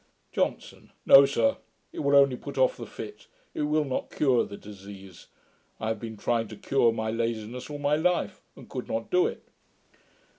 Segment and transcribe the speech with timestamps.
[0.31, 0.91] JOHNSON.
[1.05, 1.57] 'No, sir;
[1.93, 5.27] it will only put off the fit; it will not cure the disease.
[5.79, 9.27] I have been trying to cure my laziness all my life, and could not do
[9.27, 9.43] it.'